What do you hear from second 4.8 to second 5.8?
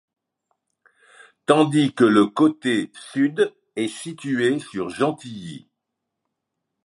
Gentilly.